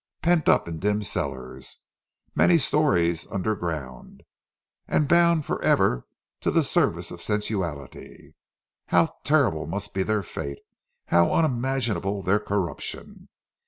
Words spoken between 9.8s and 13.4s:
be their fate, how unimaginable their corruption!